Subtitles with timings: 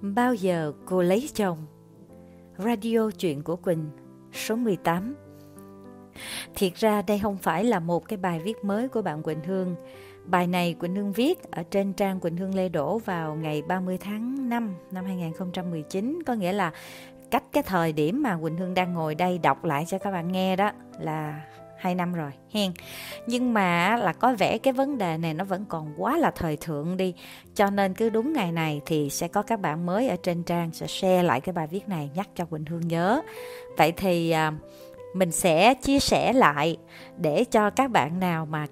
[0.00, 1.58] Bao giờ cô lấy chồng?
[2.58, 3.90] Radio chuyện của Quỳnh,
[4.32, 5.14] số 18
[6.54, 9.74] Thiệt ra đây không phải là một cái bài viết mới của bạn Quỳnh Hương.
[10.24, 13.98] Bài này Quỳnh Hương viết ở trên trang Quỳnh Hương Lê Đỗ vào ngày 30
[13.98, 16.18] tháng 5 năm 2019.
[16.26, 16.72] Có nghĩa là
[17.30, 20.32] cách cái thời điểm mà Quỳnh Hương đang ngồi đây đọc lại cho các bạn
[20.32, 20.70] nghe đó
[21.00, 21.46] là
[21.80, 22.72] hai năm rồi hen.
[23.26, 26.56] Nhưng mà là có vẻ cái vấn đề này nó vẫn còn quá là thời
[26.56, 27.14] thượng đi.
[27.54, 30.72] Cho nên cứ đúng ngày này thì sẽ có các bạn mới ở trên trang
[30.72, 33.20] sẽ share lại cái bài viết này nhắc cho quỳnh hương nhớ.
[33.76, 34.52] Vậy thì à,
[35.14, 36.76] mình sẽ chia sẻ lại
[37.16, 38.66] để cho các bạn nào mà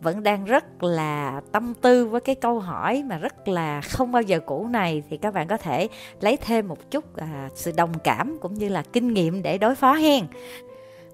[0.00, 4.22] vẫn đang rất là tâm tư với cái câu hỏi mà rất là không bao
[4.22, 5.88] giờ cũ này thì các bạn có thể
[6.20, 9.74] lấy thêm một chút à, sự đồng cảm cũng như là kinh nghiệm để đối
[9.74, 10.26] phó hen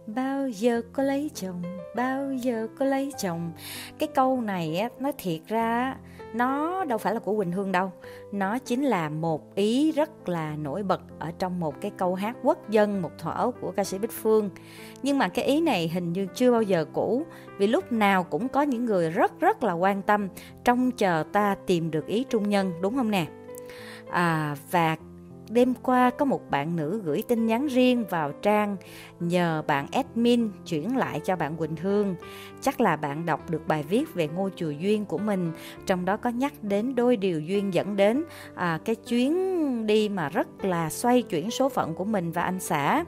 [0.06, 1.62] bao giờ có lấy chồng
[1.94, 3.52] bao giờ có lấy chồng.
[3.98, 5.96] Cái câu này á nói thiệt ra
[6.34, 7.92] nó đâu phải là của quỳnh hương đâu.
[8.32, 12.36] Nó chính là một ý rất là nổi bật ở trong một cái câu hát
[12.42, 14.50] quốc dân một thuở của ca sĩ bích phương.
[15.02, 17.22] Nhưng mà cái ý này hình như chưa bao giờ cũ
[17.58, 20.28] vì lúc nào cũng có những người rất rất là quan tâm
[20.64, 23.26] trông chờ ta tìm được ý trung nhân đúng không nè?
[24.10, 24.96] À, và
[25.50, 28.76] đêm qua có một bạn nữ gửi tin nhắn riêng vào trang
[29.20, 32.16] nhờ bạn admin chuyển lại cho bạn Quỳnh Hương.
[32.60, 35.52] Chắc là bạn đọc được bài viết về ngôi chùa duyên của mình,
[35.86, 40.28] trong đó có nhắc đến đôi điều duyên dẫn đến à, cái chuyến đi mà
[40.28, 43.04] rất là xoay chuyển số phận của mình và anh xã.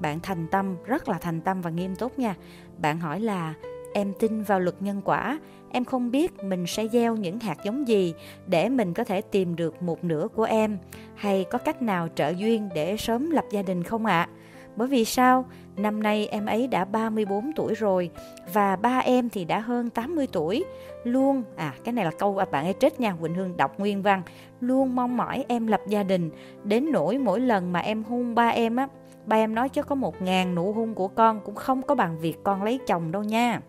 [0.00, 2.34] Bạn thành tâm, rất là thành tâm và nghiêm túc nha.
[2.78, 3.54] Bạn hỏi là
[3.94, 5.38] em tin vào luật nhân quả
[5.72, 8.14] em không biết mình sẽ gieo những hạt giống gì
[8.46, 10.78] để mình có thể tìm được một nửa của em
[11.14, 14.28] hay có cách nào trợ duyên để sớm lập gia đình không ạ?
[14.30, 14.40] À?
[14.76, 15.44] Bởi vì sao?
[15.76, 18.10] Năm nay em ấy đã 34 tuổi rồi
[18.52, 20.64] và ba em thì đã hơn 80 tuổi.
[21.04, 24.22] Luôn, à cái này là câu bạn ấy trích nha, Quỳnh Hương đọc nguyên văn.
[24.60, 26.30] Luôn mong mỏi em lập gia đình.
[26.64, 28.88] Đến nỗi mỗi lần mà em hôn ba em á,
[29.26, 32.18] ba em nói chứ có một ngàn nụ hôn của con cũng không có bằng
[32.18, 33.60] việc con lấy chồng đâu nha.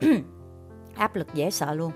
[1.00, 1.92] áp lực dễ sợ luôn.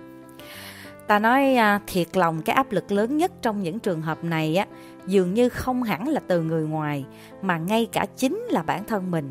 [1.07, 4.57] Ta nói à, thiệt lòng cái áp lực lớn nhất trong những trường hợp này
[4.57, 4.67] á
[5.07, 7.05] dường như không hẳn là từ người ngoài
[7.43, 9.31] mà ngay cả chính là bản thân mình.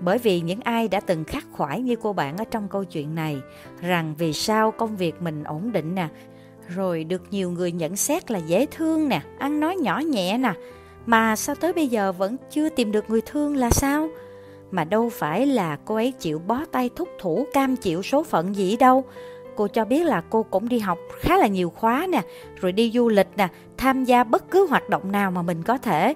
[0.00, 3.14] Bởi vì những ai đã từng khắc khoải như cô bạn ở trong câu chuyện
[3.14, 3.36] này
[3.80, 6.08] rằng vì sao công việc mình ổn định nè
[6.68, 10.52] rồi được nhiều người nhận xét là dễ thương nè ăn nói nhỏ nhẹ nè
[11.06, 14.08] mà sao tới bây giờ vẫn chưa tìm được người thương là sao?
[14.70, 18.56] Mà đâu phải là cô ấy chịu bó tay thúc thủ cam chịu số phận
[18.56, 19.04] gì đâu.
[19.56, 22.22] Cô cho biết là cô cũng đi học khá là nhiều khóa nè,
[22.56, 25.78] rồi đi du lịch nè, tham gia bất cứ hoạt động nào mà mình có
[25.78, 26.14] thể.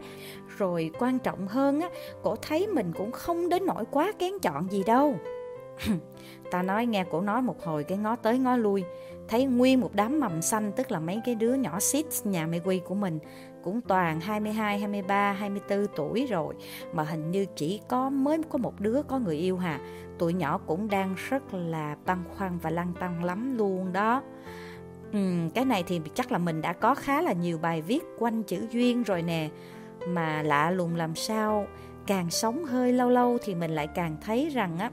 [0.59, 1.89] Rồi quan trọng hơn á,
[2.23, 5.17] cổ thấy mình cũng không đến nỗi quá kén chọn gì đâu.
[6.51, 8.85] Ta nói nghe cổ nói một hồi cái ngó tới ngó lui,
[9.29, 12.61] thấy nguyên một đám mầm xanh tức là mấy cái đứa nhỏ xít nhà mê
[12.65, 13.19] quy của mình
[13.65, 16.55] cũng toàn 22, 23, 24 tuổi rồi
[16.93, 19.81] mà hình như chỉ có mới có một đứa có người yêu hà.
[20.19, 24.23] Tụi nhỏ cũng đang rất là băn khoăn và lăn tăng lắm luôn đó.
[25.13, 25.19] Ừ,
[25.55, 28.67] cái này thì chắc là mình đã có khá là nhiều bài viết quanh chữ
[28.71, 29.49] duyên rồi nè.
[30.09, 31.67] Mà lạ lùng làm sao
[32.07, 34.91] càng sống hơi lâu lâu thì mình lại càng thấy rằng á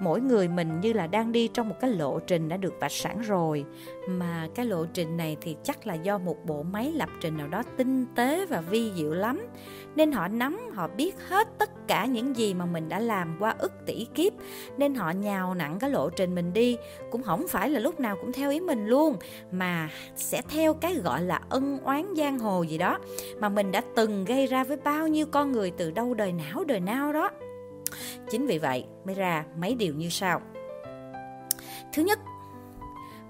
[0.00, 2.92] mỗi người mình như là đang đi trong một cái lộ trình đã được vạch
[2.92, 3.64] sẵn rồi.
[4.08, 7.48] Mà cái lộ trình này thì chắc là do một bộ máy lập trình nào
[7.48, 9.46] đó tinh tế và vi diệu lắm.
[9.96, 13.54] Nên họ nắm, họ biết hết tất cả những gì mà mình đã làm qua
[13.58, 14.32] ức tỷ kiếp.
[14.76, 16.76] Nên họ nhào nặng cái lộ trình mình đi.
[17.10, 19.16] Cũng không phải là lúc nào cũng theo ý mình luôn,
[19.52, 22.98] mà sẽ theo cái gọi là ân oán giang hồ gì đó
[23.38, 26.64] mà mình đã từng gây ra với bao nhiêu con người từ đâu đời não
[26.64, 27.30] đời nào đó.
[28.30, 30.40] Chính vì vậy mới ra mấy điều như sau.
[31.92, 32.18] Thứ nhất,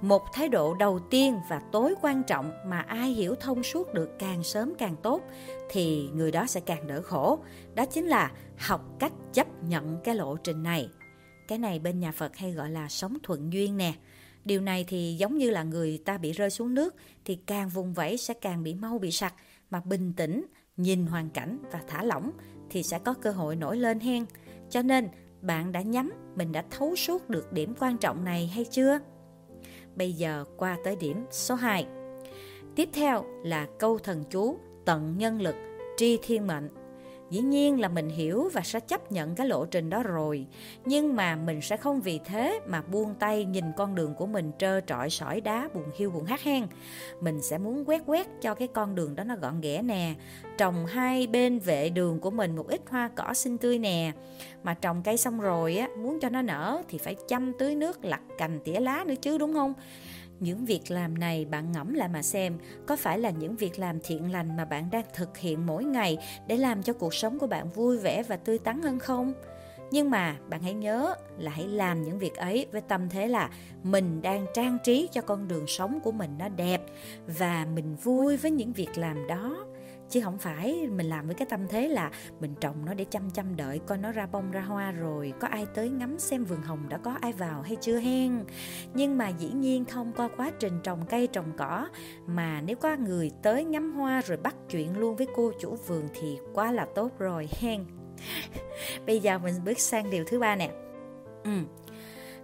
[0.01, 4.11] một thái độ đầu tiên và tối quan trọng mà ai hiểu thông suốt được
[4.19, 5.23] càng sớm càng tốt
[5.71, 7.39] thì người đó sẽ càng đỡ khổ.
[7.75, 10.89] Đó chính là học cách chấp nhận cái lộ trình này.
[11.49, 13.93] Cái này bên nhà Phật hay gọi là sống thuận duyên nè.
[14.45, 17.95] Điều này thì giống như là người ta bị rơi xuống nước thì càng vùng
[17.95, 19.35] vẫy sẽ càng bị mau bị sặc
[19.71, 20.45] mà bình tĩnh,
[20.77, 22.31] nhìn hoàn cảnh và thả lỏng
[22.71, 24.25] thì sẽ có cơ hội nổi lên hen.
[24.75, 25.09] Cho nên,
[25.41, 28.99] bạn đã nhắm, mình đã thấu suốt được điểm quan trọng này hay chưa?
[29.97, 31.87] Bây giờ qua tới điểm số 2.
[32.77, 35.55] Tiếp theo là câu thần chú tận nhân lực,
[35.97, 36.69] tri thiên mệnh
[37.31, 40.47] Dĩ nhiên là mình hiểu và sẽ chấp nhận cái lộ trình đó rồi.
[40.85, 44.51] Nhưng mà mình sẽ không vì thế mà buông tay nhìn con đường của mình
[44.59, 46.67] trơ trọi sỏi đá buồn hiu buồn hát hen.
[47.21, 50.15] Mình sẽ muốn quét quét cho cái con đường đó nó gọn ghẽ nè.
[50.59, 54.13] Trồng hai bên vệ đường của mình một ít hoa cỏ xinh tươi nè.
[54.63, 58.05] Mà trồng cây xong rồi á, muốn cho nó nở thì phải chăm tưới nước
[58.05, 59.75] lặt cành tỉa lá nữa chứ đúng không?
[60.41, 63.99] Những việc làm này bạn ngẫm lại mà xem, có phải là những việc làm
[64.01, 67.47] thiện lành mà bạn đang thực hiện mỗi ngày để làm cho cuộc sống của
[67.47, 69.33] bạn vui vẻ và tươi tắn hơn không?
[69.91, 73.51] Nhưng mà bạn hãy nhớ là hãy làm những việc ấy với tâm thế là
[73.83, 76.83] mình đang trang trí cho con đường sống của mình nó đẹp
[77.27, 79.67] và mình vui với những việc làm đó
[80.15, 80.89] chứ không phải.
[80.91, 83.99] Mình làm với cái tâm thế là mình trồng nó để chăm chăm đợi, coi
[83.99, 87.15] nó ra bông, ra hoa rồi có ai tới ngắm xem vườn hồng đã có
[87.21, 88.45] ai vào hay chưa hen.
[88.95, 91.89] Nhưng mà dĩ nhiên thông qua quá trình trồng cây, trồng cỏ
[92.27, 96.09] mà nếu có người tới ngắm hoa rồi bắt chuyện luôn với cô chủ vườn
[96.15, 97.85] thì quá là tốt rồi hen.
[99.07, 100.71] Bây giờ mình bước sang điều thứ ba nè.
[101.45, 101.51] Ừ.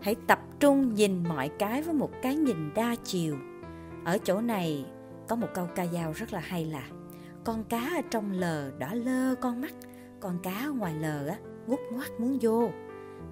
[0.01, 3.37] hãy tập trung nhìn mọi cái với một cái nhìn đa chiều.
[4.05, 4.85] Ở chỗ này
[5.29, 6.83] có một câu ca dao rất là hay là
[7.45, 9.75] con cá ở trong lờ đỏ lơ con mắt,
[10.21, 12.71] con cá ngoài lờ á ngút ngoắt muốn vô.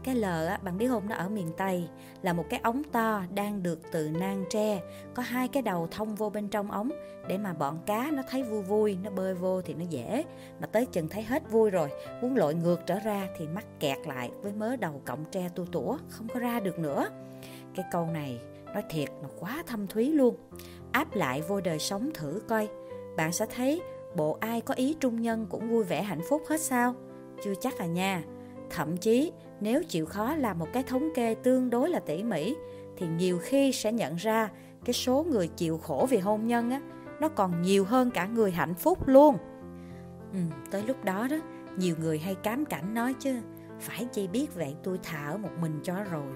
[0.04, 1.88] Cái lờ á, bạn biết không, nó ở miền tây,
[2.22, 4.82] là một cái ống to đang được từ nang tre.
[5.14, 6.90] Có hai cái đầu thông vô bên trong ống
[7.28, 10.24] để mà bọn cá nó thấy vui vui, nó bơi vô thì nó dễ.
[10.60, 11.90] Mà tới chừng thấy hết vui rồi,
[12.22, 15.66] muốn lội ngược trở ra thì mắc kẹt lại với mớ đầu cọng tre tu
[15.66, 17.08] tủa, không có ra được nữa.
[17.74, 18.40] Cái câu này
[18.74, 20.36] nói thiệt nó quá thâm thúy luôn.
[20.92, 22.68] Áp lại vô đời sống thử coi,
[23.16, 23.82] bạn sẽ thấy
[24.16, 26.94] bộ ai có ý trung nhân cũng vui vẻ hạnh phúc hết sao?
[27.44, 28.22] Chưa chắc à nha.
[28.70, 32.56] Thậm chí nếu chịu khó làm một cái thống kê tương đối là tỉ mỉ
[32.96, 34.50] thì nhiều khi sẽ nhận ra
[34.84, 36.80] cái số người chịu khổ vì hôn nhân á
[37.20, 39.36] nó còn nhiều hơn cả người hạnh phúc luôn.
[40.32, 40.38] Ừ,
[40.70, 41.36] tới lúc đó đó,
[41.76, 43.34] nhiều người hay cám cảnh nói chứ,
[43.80, 46.32] phải chi biết vậy tôi thả ở một mình cho rồi.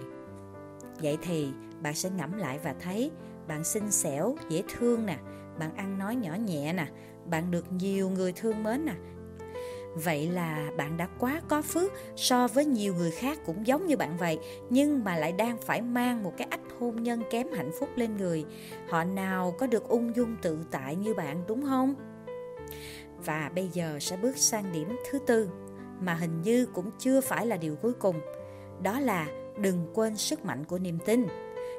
[1.02, 1.48] Vậy thì
[1.82, 3.10] bạn sẽ ngẫm lại và thấy
[3.48, 5.18] bạn xinh xẻo, dễ thương nè,
[5.58, 6.86] bạn ăn nói nhỏ nhẹ nè,
[7.30, 8.94] bạn được nhiều người thương mến nè
[9.94, 13.96] vậy là bạn đã quá có phước so với nhiều người khác cũng giống như
[13.96, 14.38] bạn vậy,
[14.70, 18.16] nhưng mà lại đang phải mang một cái ách hôn nhân kém hạnh phúc lên
[18.16, 18.44] người.
[18.88, 21.94] Họ nào có được ung dung tự tại như bạn, đúng không?
[23.24, 25.48] Và bây giờ sẽ bước sang điểm thứ tư,
[26.00, 28.20] mà hình như cũng chưa phải là điều cuối cùng.
[28.82, 29.26] Đó là
[29.58, 31.26] đừng quên sức mạnh của niềm tin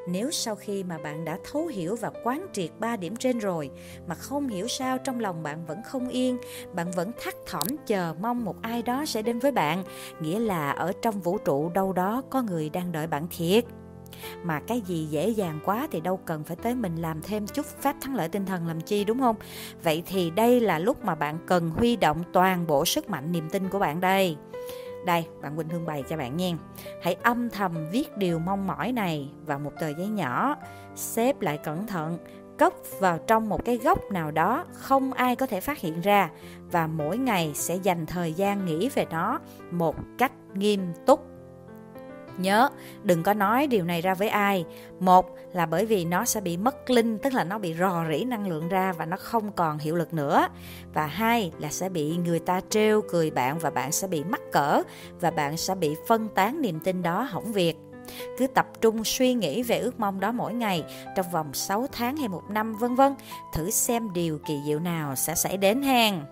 [0.07, 3.69] nếu sau khi mà bạn đã thấu hiểu và quán triệt ba điểm trên rồi
[4.07, 6.37] mà không hiểu sao trong lòng bạn vẫn không yên,
[6.73, 9.83] bạn vẫn thắt thỏm chờ mong một ai đó sẽ đến với bạn,
[10.19, 13.65] nghĩa là ở trong vũ trụ đâu đó có người đang đợi bạn thiệt.
[14.43, 17.65] Mà cái gì dễ dàng quá thì đâu cần phải tới mình làm thêm chút
[17.65, 19.35] pháp thắng lợi tinh thần làm chi đúng không?
[19.83, 23.49] Vậy thì đây là lúc mà bạn cần huy động toàn bộ sức mạnh niềm
[23.49, 24.37] tin của bạn đây
[25.05, 26.49] đây, bạn Quỳnh Hương bày cho bạn nha.
[27.01, 30.55] Hãy âm thầm viết điều mong mỏi này vào một tờ giấy nhỏ,
[30.95, 32.17] xếp lại cẩn thận,
[32.57, 36.29] cất vào trong một cái góc nào đó không ai có thể phát hiện ra.
[36.71, 39.39] Và mỗi ngày sẽ dành thời gian nghĩ về nó
[39.71, 41.32] một cách nghiêm túc.
[42.37, 42.69] Nhớ,
[43.03, 44.65] đừng có nói điều này ra với ai.
[44.99, 48.23] Một là bởi vì nó sẽ bị mất linh, tức là nó bị rò rỉ
[48.23, 50.47] năng lượng ra và nó không còn hiệu lực nữa.
[50.93, 54.41] Và hai là sẽ bị người ta trêu cười bạn và bạn sẽ bị mắc
[54.51, 54.81] cỡ
[55.19, 57.75] và bạn sẽ bị phân tán niềm tin đó hỏng việc.
[58.37, 60.83] Cứ tập trung suy nghĩ về ước mong đó mỗi ngày
[61.15, 63.15] trong vòng 6 tháng hay một năm vân vân,
[63.53, 66.25] thử xem điều kỳ diệu nào sẽ xảy đến hàng.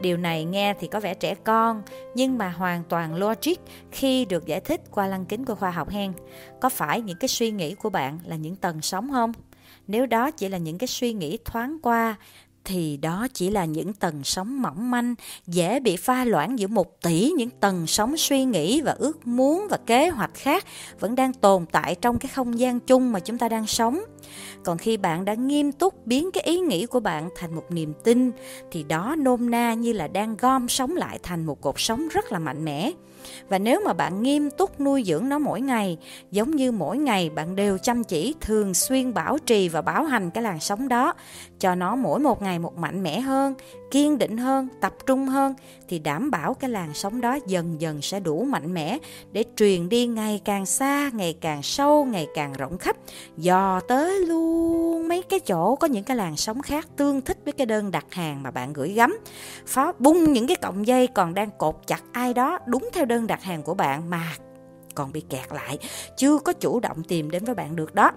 [0.00, 1.82] Điều này nghe thì có vẻ trẻ con,
[2.14, 3.56] nhưng mà hoàn toàn logic
[3.90, 6.12] khi được giải thích qua lăng kính của khoa học hen.
[6.60, 9.32] Có phải những cái suy nghĩ của bạn là những tầng sóng không?
[9.86, 12.16] Nếu đó chỉ là những cái suy nghĩ thoáng qua
[12.64, 15.14] thì đó chỉ là những tầng sóng mỏng manh,
[15.46, 19.66] dễ bị pha loãng giữa một tỷ những tầng sóng suy nghĩ và ước muốn
[19.70, 20.64] và kế hoạch khác
[21.00, 24.00] vẫn đang tồn tại trong cái không gian chung mà chúng ta đang sống.
[24.64, 27.92] Còn khi bạn đã nghiêm túc biến cái ý nghĩ của bạn thành một niềm
[28.04, 28.30] tin
[28.70, 32.32] thì đó nôm na như là đang gom sống lại thành một cột sống rất
[32.32, 32.90] là mạnh mẽ.
[33.48, 35.98] Và nếu mà bạn nghiêm túc nuôi dưỡng nó mỗi ngày,
[36.30, 40.30] giống như mỗi ngày bạn đều chăm chỉ thường xuyên bảo trì và bảo hành
[40.30, 41.14] cái làn sóng đó,
[41.60, 43.54] cho nó mỗi một ngày một mạnh mẽ hơn,
[43.94, 45.54] kiên định hơn, tập trung hơn
[45.88, 48.98] thì đảm bảo cái làn sóng đó dần dần sẽ đủ mạnh mẽ
[49.32, 52.96] để truyền đi ngày càng xa, ngày càng sâu, ngày càng rộng khắp,
[53.36, 57.52] dò tới luôn mấy cái chỗ có những cái làn sóng khác tương thích với
[57.52, 59.18] cái đơn đặt hàng mà bạn gửi gắm.
[59.66, 63.26] Phá bung những cái cọng dây còn đang cột chặt ai đó đúng theo đơn
[63.26, 64.36] đặt hàng của bạn mà
[64.94, 65.78] còn bị kẹt lại,
[66.16, 68.10] chưa có chủ động tìm đến với bạn được đó.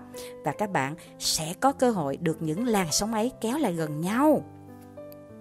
[0.46, 4.02] Và các bạn sẽ có cơ hội được những làn sóng ấy kéo lại gần
[4.02, 4.44] nhau.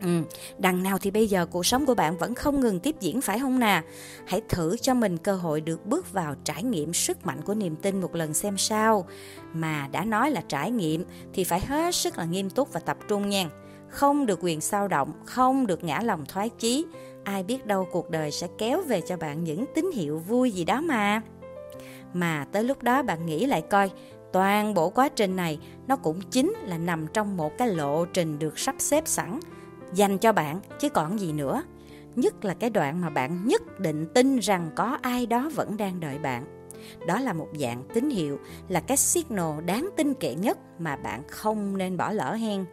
[0.03, 0.23] Ừ,
[0.59, 3.39] đằng nào thì bây giờ cuộc sống của bạn vẫn không ngừng tiếp diễn phải
[3.39, 3.83] không nè?
[4.27, 7.77] Hãy thử cho mình cơ hội được bước vào trải nghiệm sức mạnh của niềm
[7.77, 9.07] tin một lần xem sao.
[9.53, 12.97] Mà đã nói là trải nghiệm thì phải hết sức là nghiêm túc và tập
[13.09, 13.49] trung nha.
[13.89, 16.87] Không được quyền sao động, không được ngã lòng thoái chí.
[17.25, 20.65] Ai biết đâu cuộc đời sẽ kéo về cho bạn những tín hiệu vui gì
[20.65, 21.21] đó mà.
[22.13, 23.91] Mà tới lúc đó bạn nghĩ lại coi,
[24.33, 28.39] toàn bộ quá trình này nó cũng chính là nằm trong một cái lộ trình
[28.39, 29.41] được sắp xếp sẵn
[29.97, 31.63] dành cho bạn, chứ còn gì nữa.
[32.17, 36.01] Nhất là cái đoạn mà bạn nhất định tin rằng có ai đó vẫn đang
[36.01, 36.71] đợi bạn.
[37.07, 38.39] Đó là một dạng tín hiệu,
[38.69, 42.65] là cái signal đáng tin cậy nhất mà bạn không nên bỏ lỡ hen.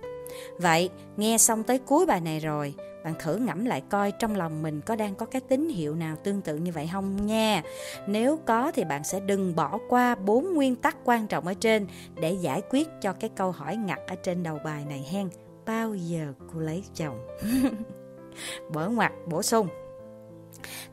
[0.58, 4.62] Vậy, nghe xong tới cuối bài này rồi, bạn thử ngẫm lại coi trong lòng
[4.62, 7.64] mình có đang có cái tín hiệu nào tương tự như vậy không nha.
[8.08, 11.88] Nếu có thì bạn sẽ đừng bỏ qua bốn nguyên tắc quan trọng ở trên
[12.22, 15.30] để giải quyết cho cái câu hỏi ngặt ở trên đầu bài này hen
[15.66, 17.28] bao giờ cô lấy chồng?
[18.74, 19.68] Bở ngoặt bổ sung.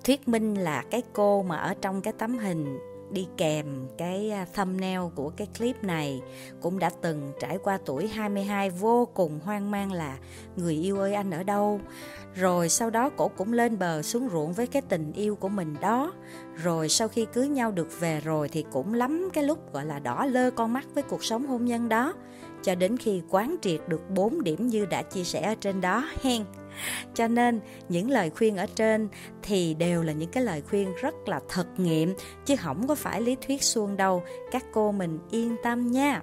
[0.04, 2.78] Thuyết minh là cái cô mà ở trong cái tấm hình
[3.12, 3.66] đi kèm
[3.98, 6.22] cái à, thumbnail của cái clip này
[6.60, 10.18] cũng đã từng trải qua tuổi 22 vô cùng hoang mang là
[10.56, 11.80] người yêu ơi, anh ở đâu?
[12.34, 15.76] Rồi sau đó cổ cũng lên bờ xuống ruộng với cái tình yêu của mình
[15.80, 16.12] đó.
[16.62, 19.98] Rồi sau khi cưới nhau được về rồi thì cũng lắm cái lúc, gọi là,
[19.98, 22.14] đỏ lơ con mắt với cuộc sống hôn nhân đó.
[22.62, 26.08] Cho đến khi quán triệt được 4 điểm như đã chia sẻ ở trên đó,
[26.22, 26.44] hen
[27.14, 29.08] cho nên, những lời khuyên ở trên
[29.42, 32.14] thì đều là những cái lời khuyên rất là thật nghiệm,
[32.46, 34.22] chứ không có phải lý thuyết suông đâu.
[34.50, 36.22] Các cô mình yên tâm nha.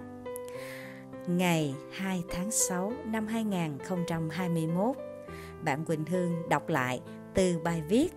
[1.27, 4.95] Ngày 2 tháng 6 năm 2021
[5.63, 7.01] bạn Quỳnh Hương đọc lại
[7.33, 8.07] từ bài viết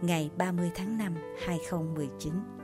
[0.00, 1.14] ngày 30 tháng 5
[1.46, 2.59] 2019